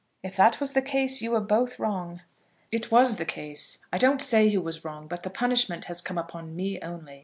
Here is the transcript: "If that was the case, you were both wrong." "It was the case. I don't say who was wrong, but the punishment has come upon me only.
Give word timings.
"If 0.23 0.35
that 0.35 0.59
was 0.59 0.71
the 0.71 0.81
case, 0.81 1.21
you 1.21 1.29
were 1.29 1.39
both 1.39 1.77
wrong." 1.77 2.21
"It 2.71 2.89
was 2.89 3.17
the 3.17 3.23
case. 3.23 3.85
I 3.93 3.99
don't 3.99 4.19
say 4.19 4.49
who 4.49 4.59
was 4.59 4.83
wrong, 4.83 5.07
but 5.07 5.21
the 5.21 5.29
punishment 5.29 5.85
has 5.85 6.01
come 6.01 6.17
upon 6.17 6.55
me 6.55 6.79
only. 6.81 7.19